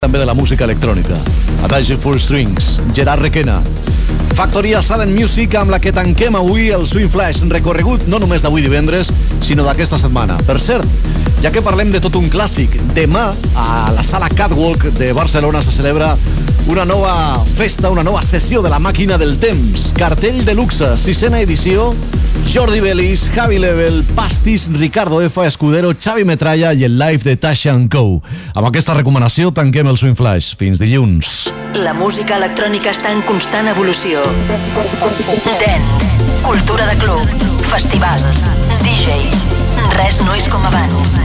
[0.00, 1.12] també de la música electrònica.
[1.66, 3.58] Adagio Four Strings, Gerard Requena.
[4.32, 8.64] Factoria Sudden Music amb la que tanquem avui el Swing Flash, recorregut no només d'avui
[8.64, 9.10] divendres,
[9.44, 10.38] sinó d'aquesta setmana.
[10.48, 10.88] Per cert,
[11.44, 15.76] ja que parlem de tot un clàssic, demà a la sala Catwalk de Barcelona se
[15.76, 16.14] celebra
[16.66, 19.90] una nova festa, una nova sessió de la màquina del temps.
[19.96, 21.94] Cartell de luxe, sisena edició,
[22.50, 27.76] Jordi Belis, Javi Level, Pastis, Ricardo F, Escudero, Xavi Metralla i el live de Tasha
[27.90, 28.20] Co.
[28.54, 30.56] Amb aquesta recomanació tanquem el Swing Flash.
[30.58, 31.50] Fins dilluns.
[31.74, 34.24] La música electrònica està en constant evolució.
[35.60, 38.48] Dance, cultura de club, festivals,
[38.82, 39.48] DJs...
[39.90, 41.16] Res no és com abans.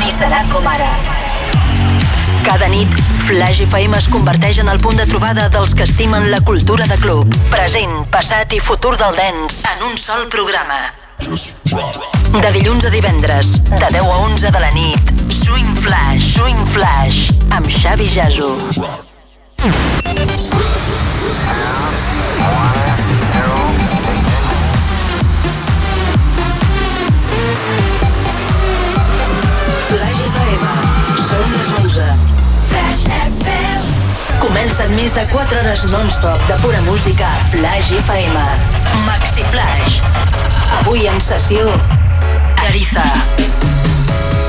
[0.00, 0.92] Ni serà com ara.
[2.46, 2.94] Cada nit,
[3.26, 6.94] Flash FM es converteix en el punt de trobada dels que estimen la cultura de
[7.02, 7.32] club.
[7.50, 10.78] Present, passat i futur del dance en un sol programa.
[11.18, 17.32] De dilluns a divendres, de 10 a 11 de la nit, Swing Flash, Swing Flash,
[17.50, 18.52] amb Xavi Jasso.
[29.90, 30.76] Flash FM,
[31.26, 31.74] són les 11.
[31.74, 31.75] Flash FM.
[34.56, 38.44] Comencen més de 4 hores non-stop de pura música a Flash FM.
[39.04, 39.98] Maxi Flash.
[40.78, 41.66] Avui en sessió,
[42.64, 43.04] Ariza.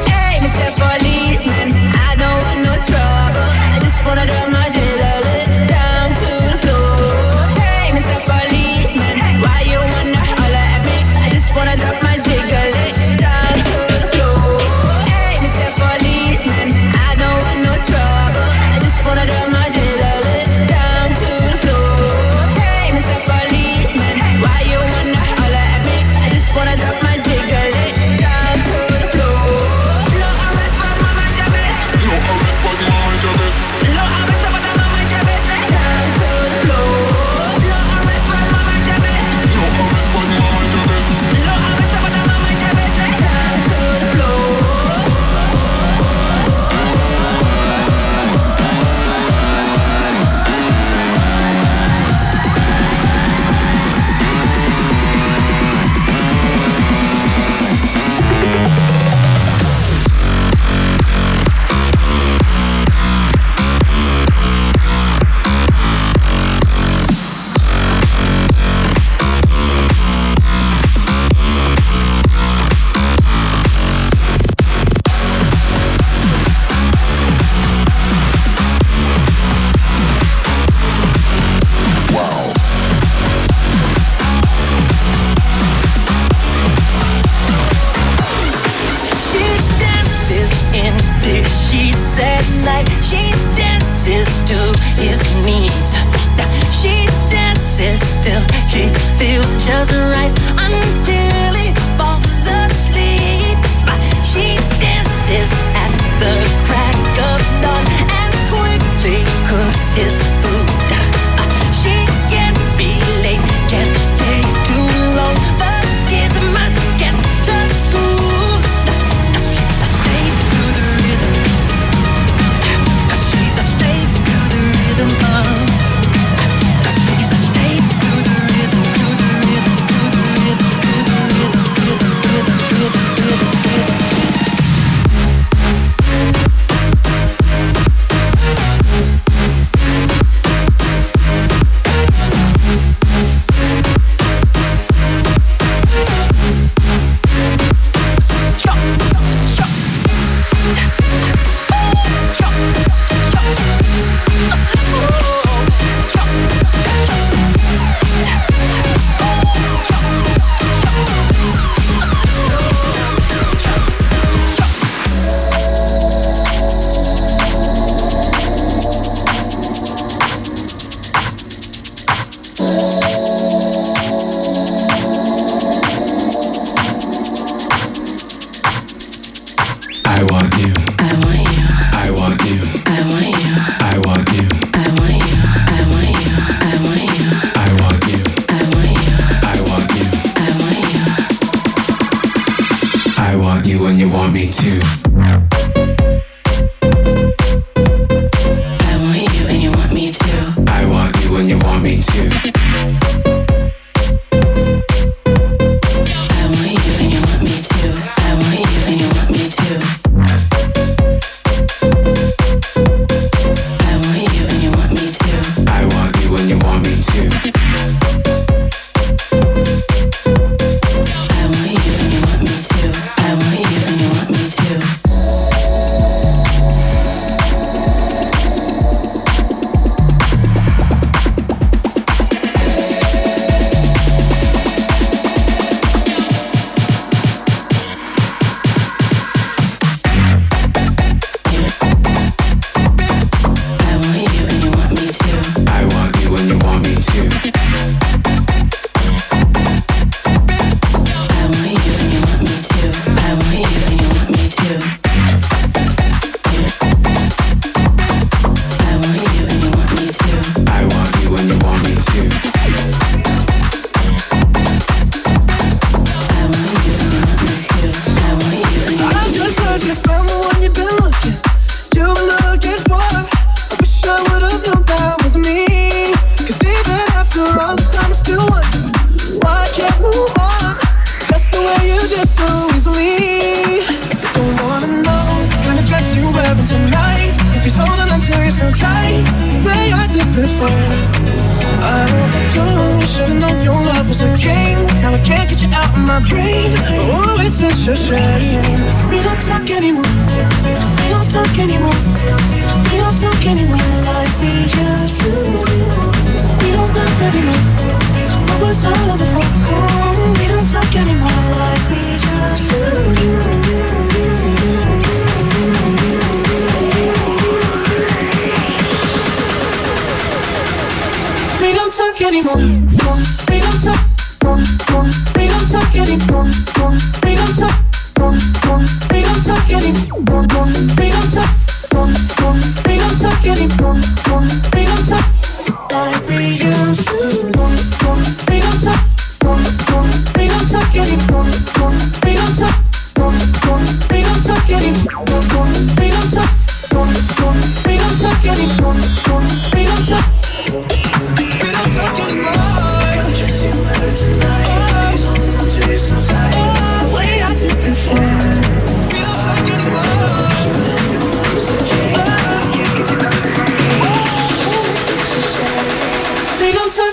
[0.08, 0.72] Hey, Mr.
[0.80, 3.44] Policeman, I don't want no trouble.
[3.68, 4.67] I just wanna drop my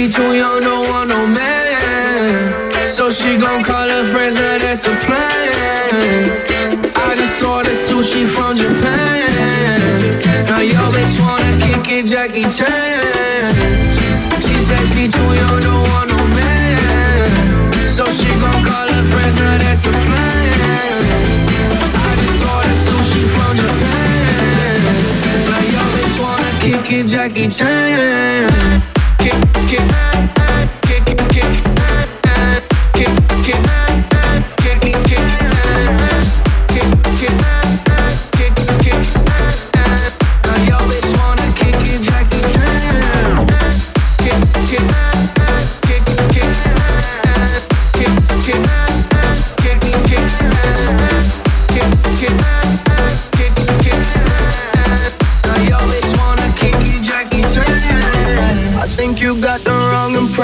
[0.00, 2.88] She too young, don't want no man.
[2.88, 6.40] So she gon' call her friends, now that's a plan.
[6.96, 10.00] I just ordered sushi from Japan.
[10.46, 13.52] Now yo bitch wanna kick it, Jackie Chan.
[14.40, 17.72] She said she too young, don't want no man.
[17.90, 21.04] So she gon' call her friends, now that's a plan.
[21.92, 24.80] I just ordered sushi from Japan.
[25.50, 28.89] Now yo bitch wanna kick it, Jackie Chan.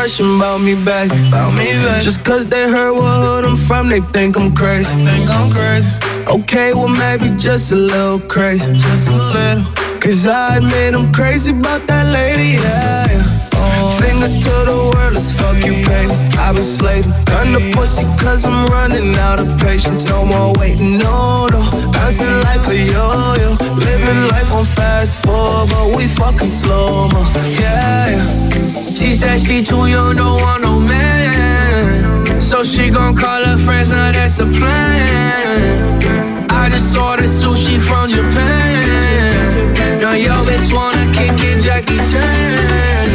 [0.07, 1.11] Impression about me back.
[1.29, 2.01] About me back.
[2.01, 4.95] Just cause they heard what hood I'm from, they think I'm crazy.
[5.05, 5.91] think I'm crazy.
[6.29, 8.73] Okay, well maybe just a little crazy.
[8.73, 9.65] Just a little.
[9.99, 13.11] Cause I admit I'm crazy about that lady, yeah.
[13.11, 13.59] yeah.
[13.59, 13.99] Oh.
[14.01, 16.15] Finger to the world, let's fuck you, baby.
[16.39, 17.11] I've been slaving.
[17.35, 20.05] Run the pussy cause I'm running out of patience.
[20.05, 21.59] No more waiting, no, no.
[21.91, 23.59] Bouncing like a yo-yo.
[23.75, 27.23] Living life on fast forward, but we fucking slow, mo.
[27.59, 28.46] Yeah, yeah.
[28.77, 32.41] She said she too young, don't want no man.
[32.43, 36.03] So she gon' call her friends, now that's a plan.
[36.51, 40.01] I just ordered sushi from Japan.
[40.01, 43.09] Now yo bitch wanna kick it, Jackie Chan.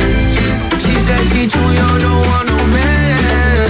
[0.80, 3.70] She said she too young, don't want no man.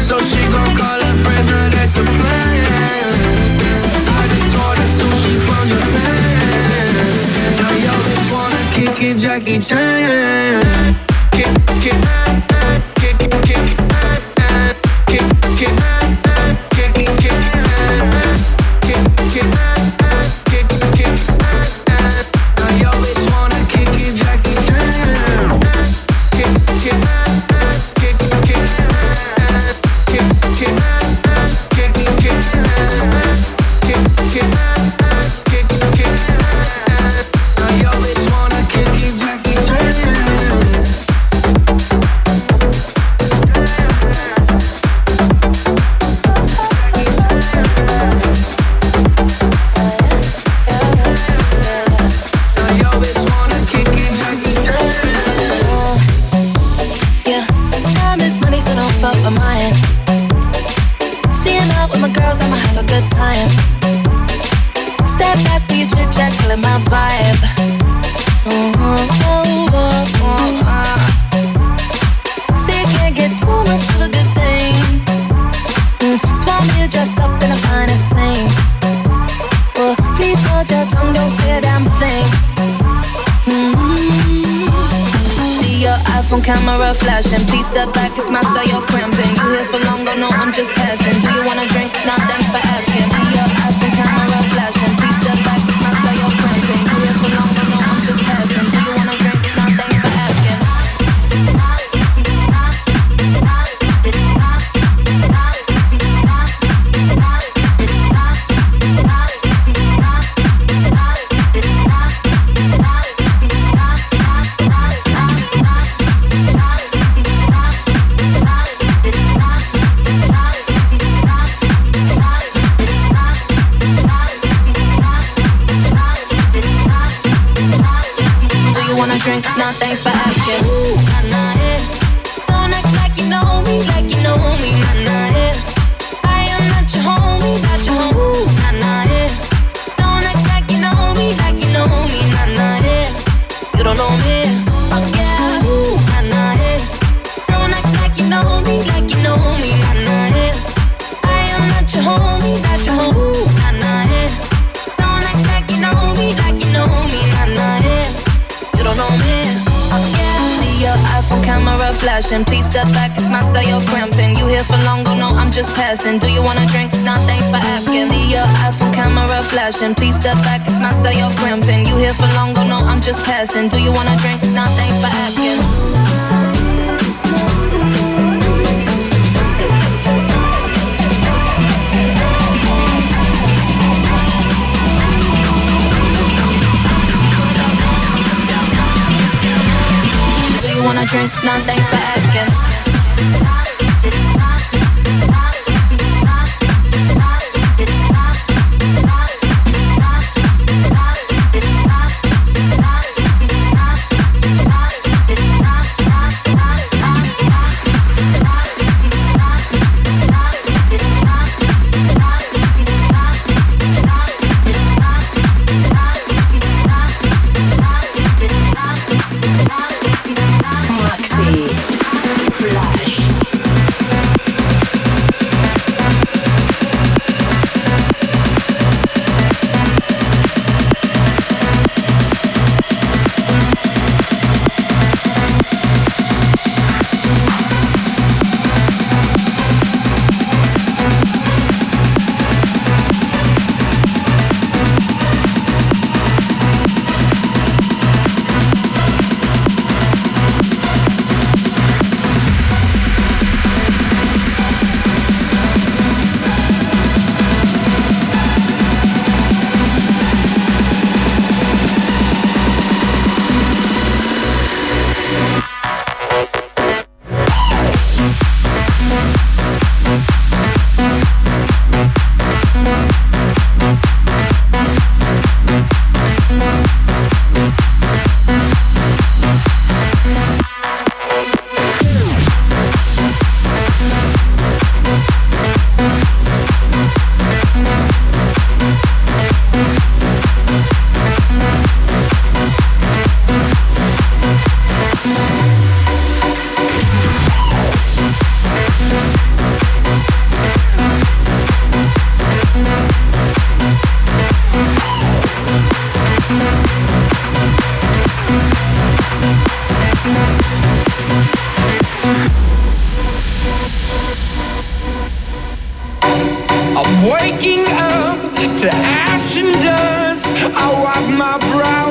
[0.00, 3.14] So she gon' call her friends, now that's a plan.
[4.06, 6.94] I just ordered sushi from Japan.
[7.58, 10.93] Now yo bitch wanna kick in Jackie Chan.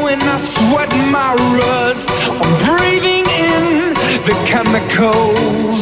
[0.03, 2.09] When I sweat my rust.
[2.41, 3.93] I'm breathing in
[4.27, 5.81] the chemicals.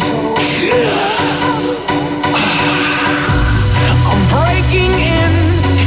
[4.09, 5.33] I'm breaking in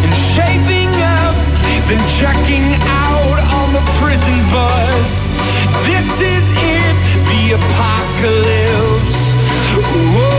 [0.04, 1.34] and shaping up,
[1.88, 5.30] then checking out on the prison bus.
[5.88, 6.94] This is it,
[7.30, 9.22] the apocalypse.
[10.14, 10.33] Whoa,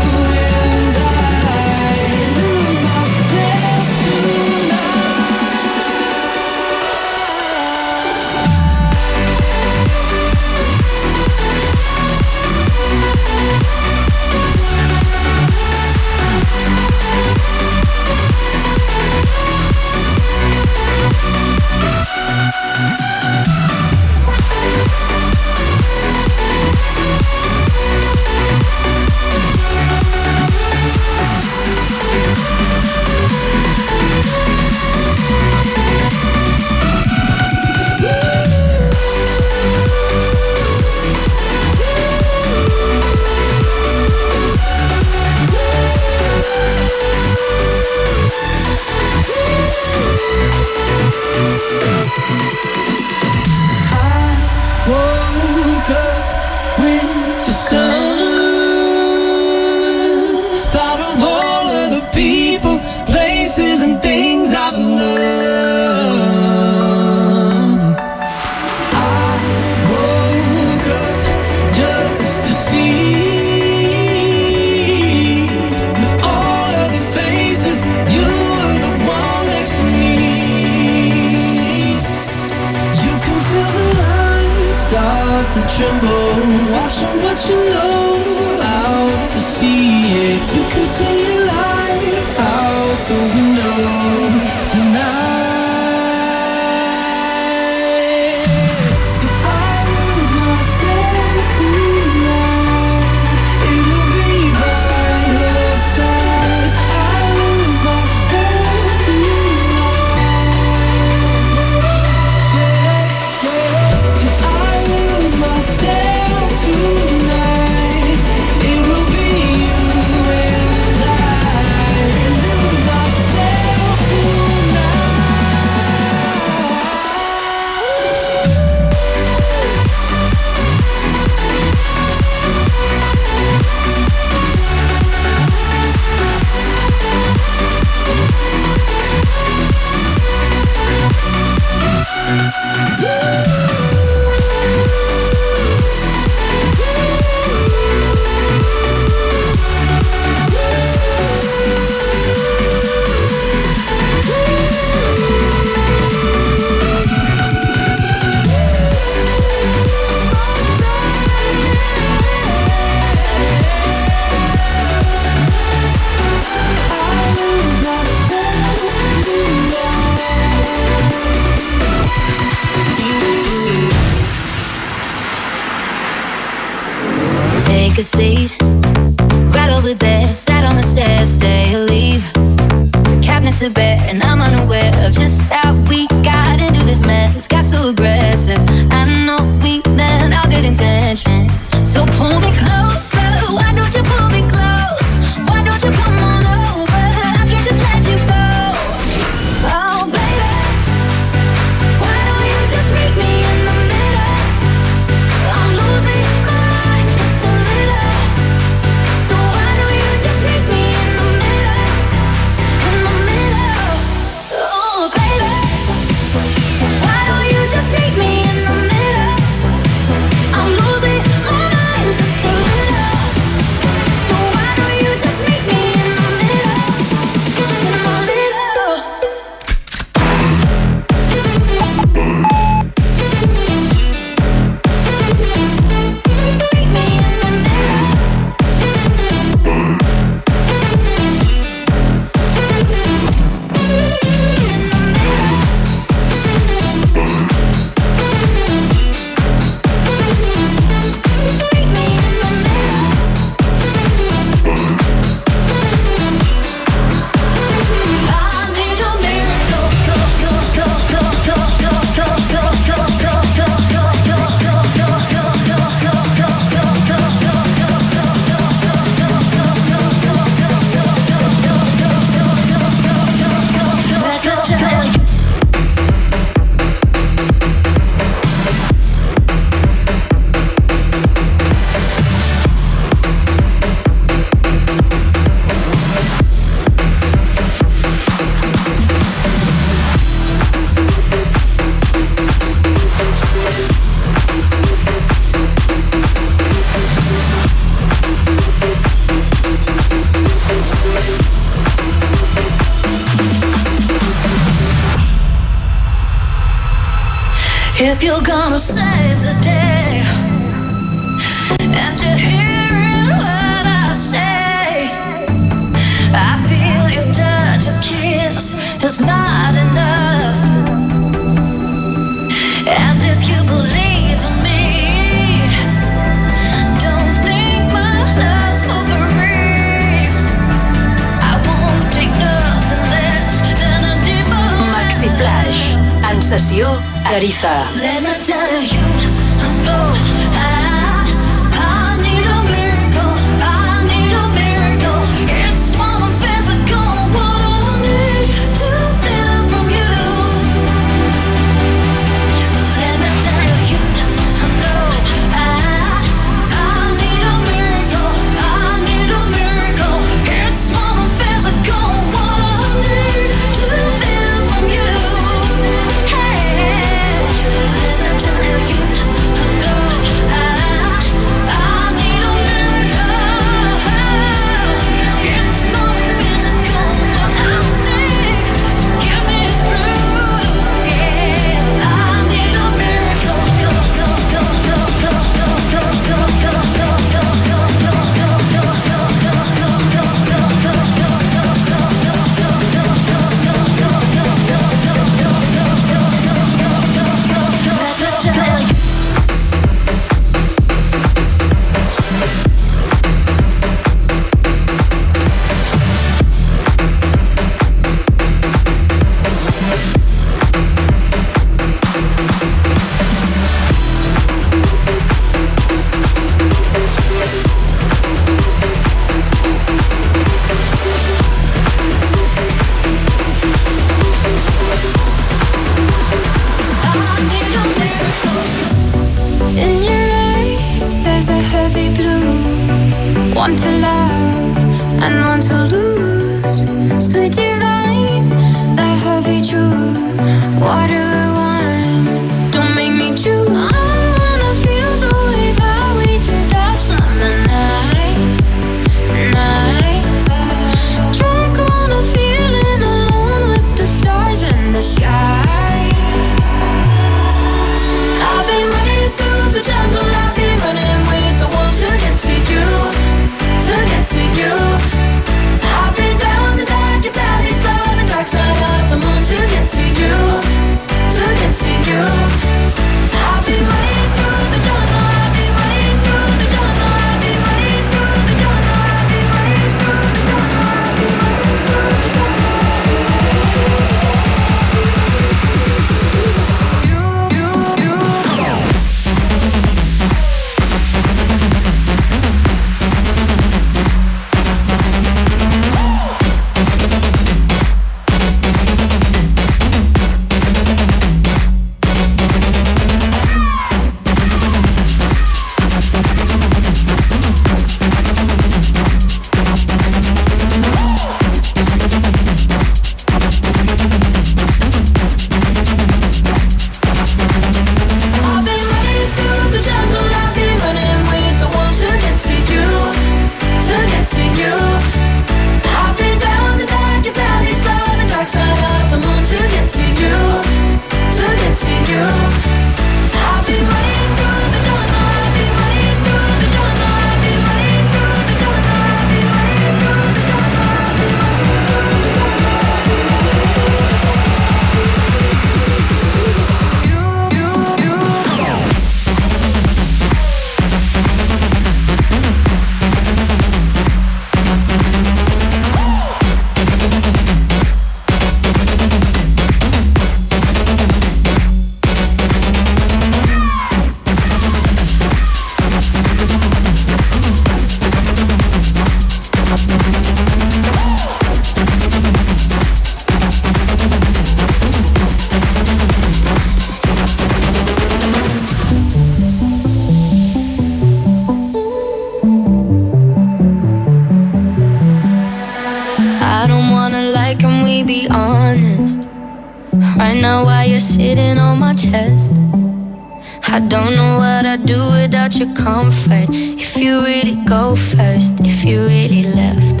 [595.50, 600.00] about your comfort if you really go first, if you really left.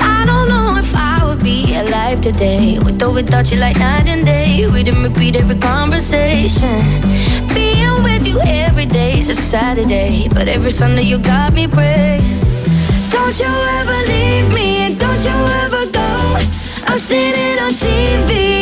[0.00, 2.78] I don't know if I would be alive today.
[2.78, 4.66] With or without you, like night and day.
[4.66, 6.80] We didn't repeat every conversation.
[7.54, 12.22] Being with you every day is a Saturday, but every Sunday you got me praying.
[13.10, 16.38] Don't you ever leave me, and don't you ever go.
[16.88, 18.55] I'm sitting on TV.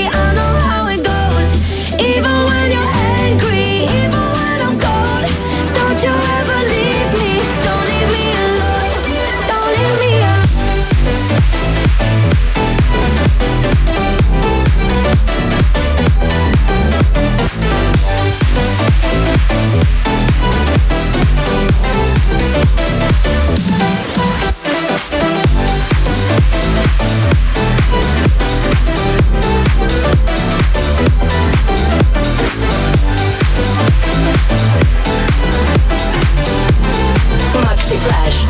[38.01, 38.47] Flash.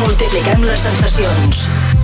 [0.00, 1.95] Multipliquem les sensacions.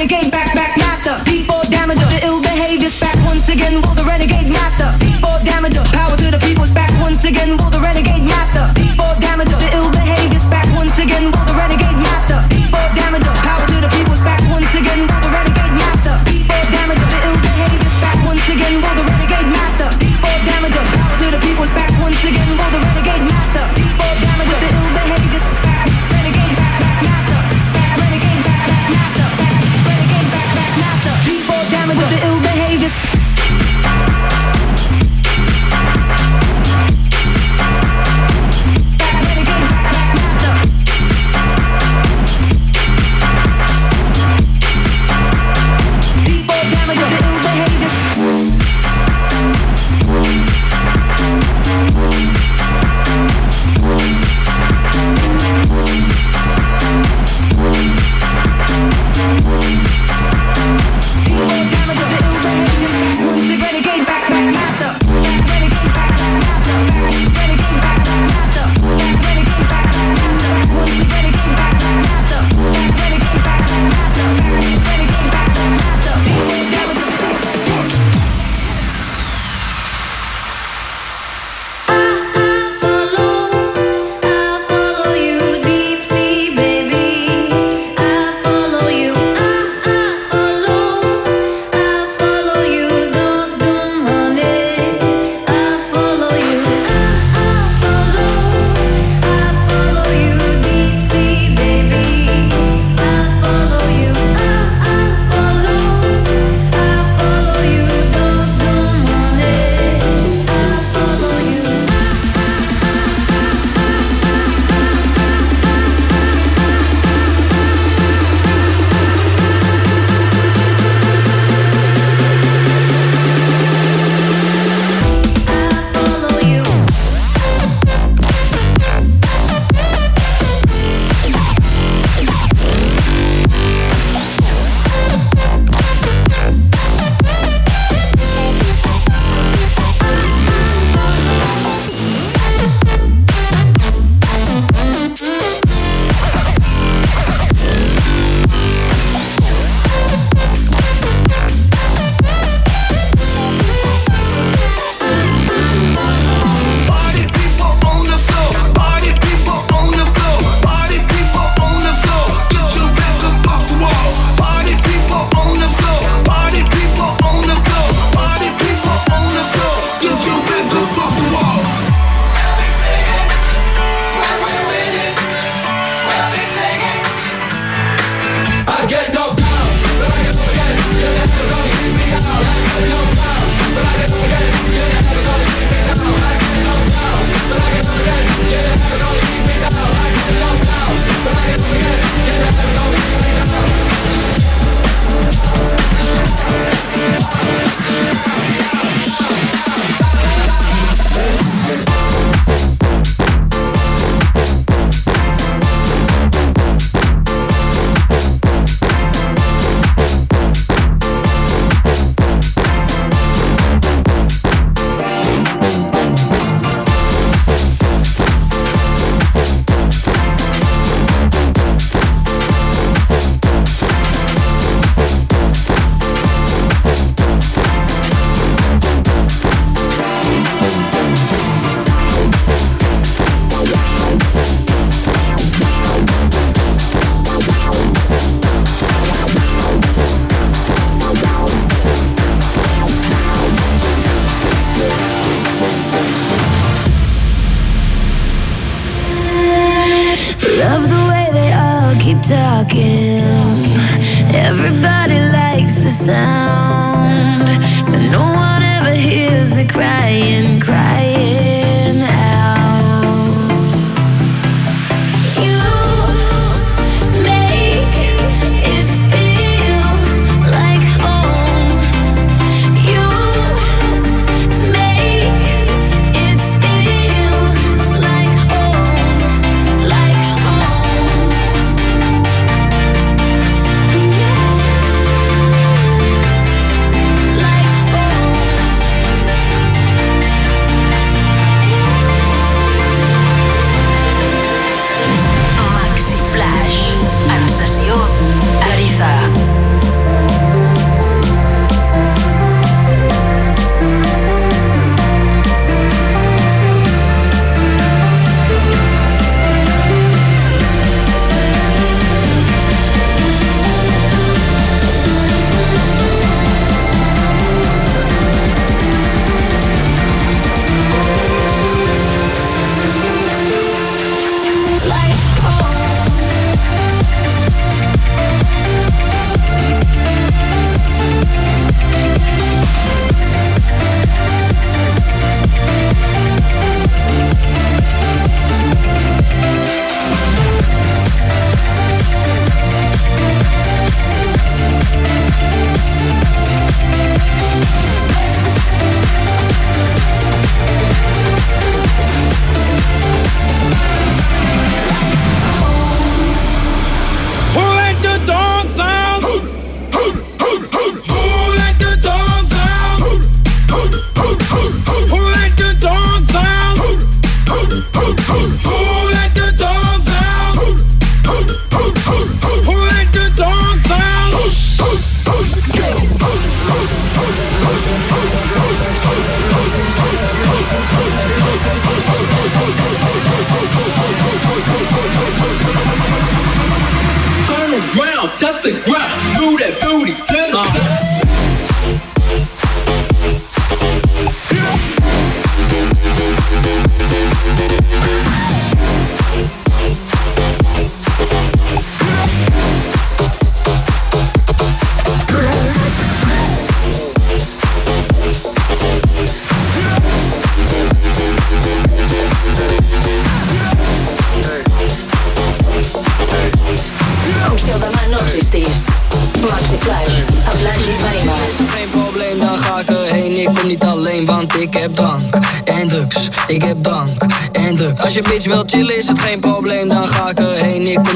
[0.00, 1.98] renegade, back, back, master, before damage.
[1.98, 4.09] the ill behaviors back once again, while the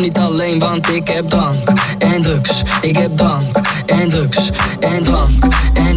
[0.05, 1.57] niet alleen, want ik heb drank
[1.99, 2.63] en drugs.
[2.81, 4.51] Ik heb drank en drugs
[4.81, 5.45] en drank
[5.75, 5.94] en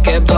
[0.00, 0.31] que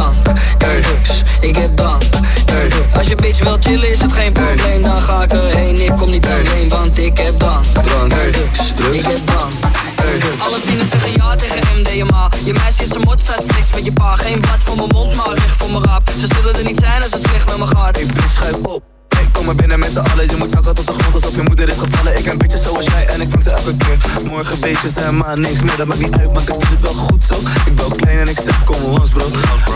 [24.65, 25.77] feestjes en maar niks meer.
[25.77, 27.35] Dat maakt niet uit, maar ik doe het wel goed zo.
[27.67, 29.27] Ik ben klein en ik zeg kom langs bro.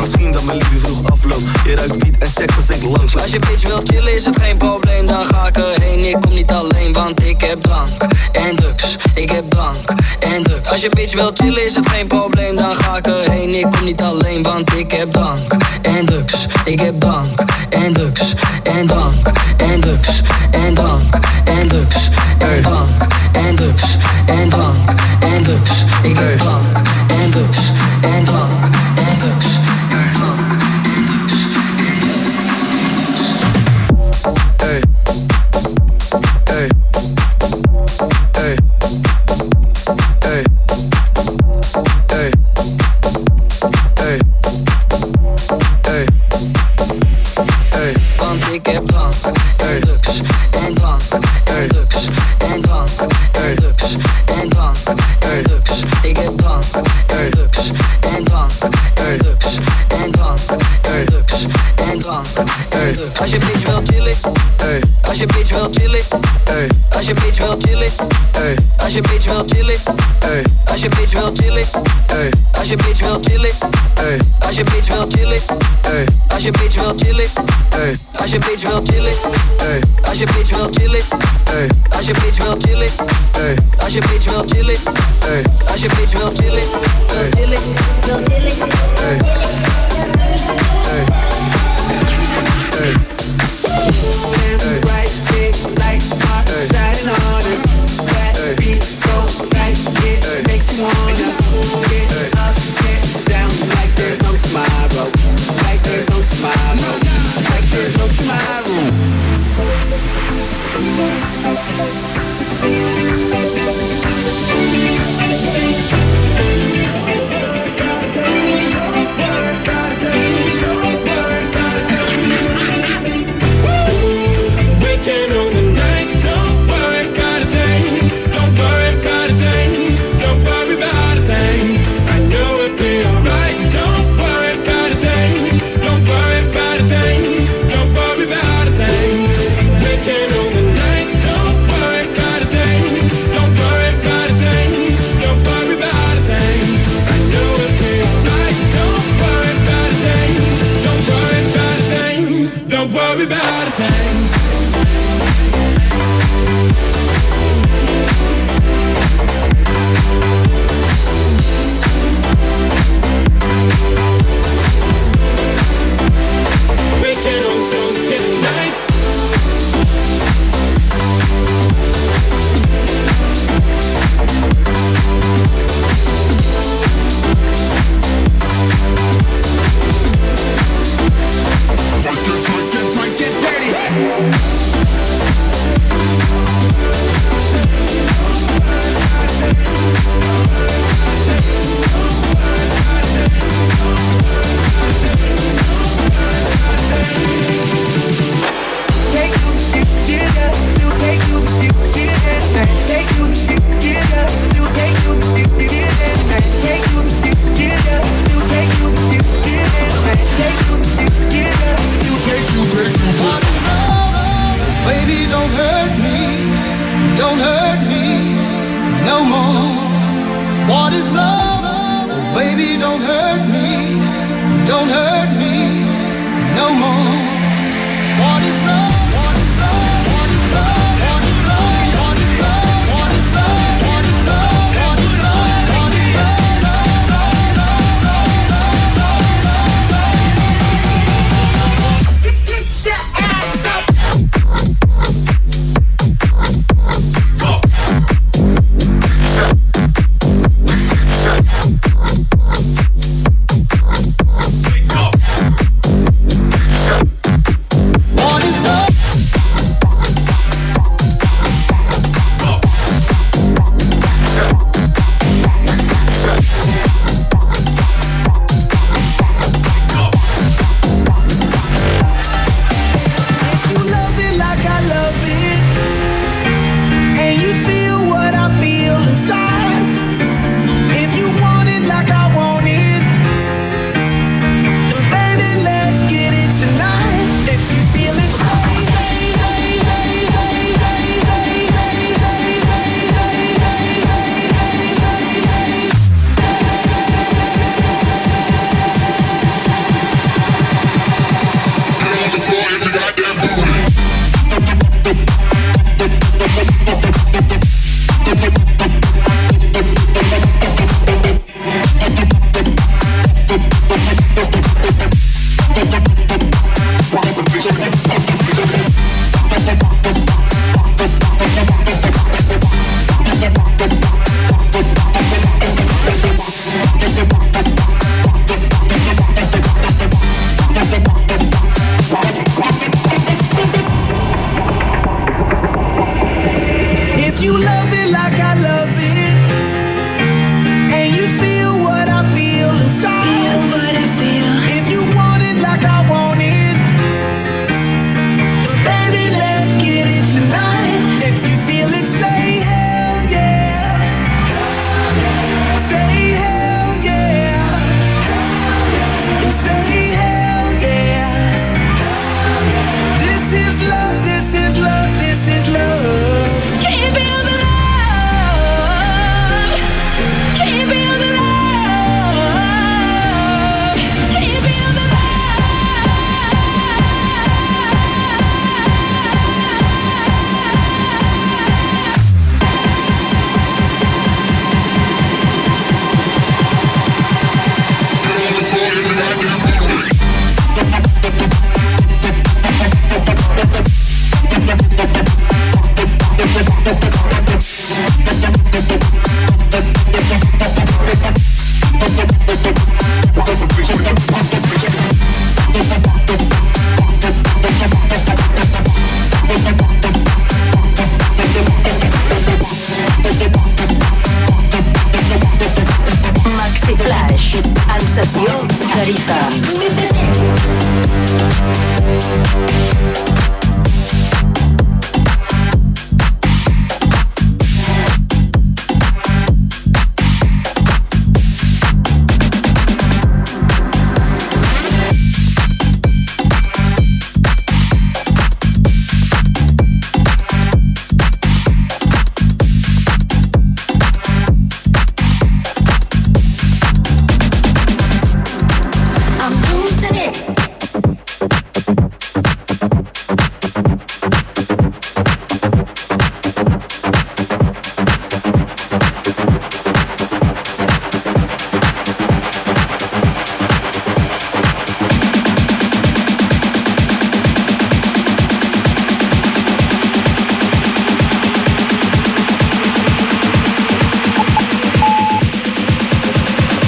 [0.01, 1.43] Misschien dat mijn liefde vroeg afloopt.
[1.65, 4.39] Je ruikt biet en seks als ik langs Als je bitch wil chillen is het
[4.41, 5.07] geen probleem.
[5.07, 8.13] Dan ga ik erheen, ik kom niet alleen Want ik heb bank.
[8.33, 8.97] en drugs.
[9.15, 9.77] Ik heb bank.
[10.21, 10.71] en drugs.
[10.71, 12.57] Als je bitch wil chillen is het geen probleem.
[12.57, 15.53] Dan ga ik erheen, ik kom niet alleen Want ik heb bank.
[15.83, 16.47] en drugs.
[16.65, 17.41] Ik heb bank.
[17.69, 19.27] en drugs En drank
[19.57, 21.15] en drugs En drank
[21.45, 22.09] en drugs
[22.39, 23.18] En drank.
[23.33, 24.77] en drugs en drank,
[25.21, 26.39] en drugs ik ben